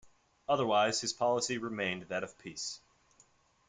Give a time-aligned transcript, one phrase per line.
[0.49, 2.79] Otherwise his policy remained that of peace.